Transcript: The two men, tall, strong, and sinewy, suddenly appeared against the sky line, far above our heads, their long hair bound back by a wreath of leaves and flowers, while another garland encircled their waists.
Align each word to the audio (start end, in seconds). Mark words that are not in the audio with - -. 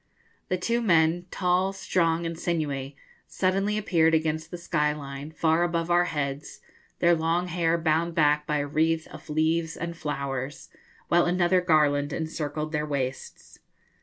The 0.49 0.57
two 0.57 0.81
men, 0.81 1.27
tall, 1.29 1.73
strong, 1.73 2.25
and 2.25 2.35
sinewy, 2.35 2.95
suddenly 3.27 3.77
appeared 3.77 4.15
against 4.15 4.49
the 4.49 4.57
sky 4.57 4.93
line, 4.93 5.29
far 5.29 5.61
above 5.61 5.91
our 5.91 6.05
heads, 6.05 6.59
their 6.97 7.13
long 7.13 7.49
hair 7.49 7.77
bound 7.77 8.15
back 8.15 8.47
by 8.47 8.57
a 8.57 8.67
wreath 8.67 9.07
of 9.09 9.29
leaves 9.29 9.77
and 9.77 9.95
flowers, 9.95 10.69
while 11.09 11.25
another 11.25 11.61
garland 11.61 12.13
encircled 12.13 12.71
their 12.71 12.83
waists. 12.83 13.59